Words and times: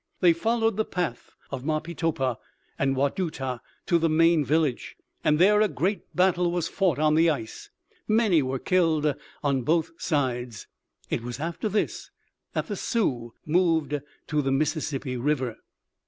They 0.19 0.33
followed 0.33 0.77
the 0.77 0.83
path 0.85 1.35
of 1.51 1.63
Marpeetopah 1.63 2.37
and 2.79 2.95
Wadutah 2.95 3.59
to 3.85 3.99
the 3.99 4.09
main 4.09 4.43
village, 4.43 4.97
and 5.23 5.37
there 5.37 5.61
a 5.61 5.67
great 5.67 6.15
battle 6.15 6.51
was 6.51 6.67
fought 6.67 6.97
on 6.97 7.13
the 7.13 7.29
ice. 7.29 7.69
Many 8.07 8.41
were 8.41 8.57
killed 8.57 9.13
on 9.43 9.61
both 9.61 9.91
sides. 10.01 10.65
It 11.11 11.21
was 11.21 11.39
after 11.39 11.69
this 11.69 12.09
that 12.53 12.65
the 12.65 12.75
Sioux 12.75 13.35
moved 13.45 14.01
to 14.25 14.41
the 14.41 14.51
Mississippi 14.51 15.17
river." 15.17 15.59